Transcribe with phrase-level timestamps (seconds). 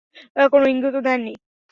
[0.51, 1.33] কোন ইঙ্গিতও দেননি?